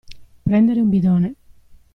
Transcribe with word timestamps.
Prendere 0.49 0.81
un 0.81 0.89
bidone. 0.89 1.35